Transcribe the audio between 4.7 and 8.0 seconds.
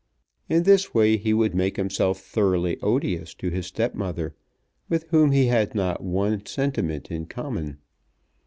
with whom he had not one sentiment in common.